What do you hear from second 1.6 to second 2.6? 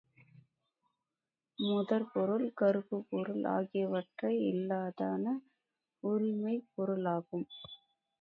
முதற்பொருள்,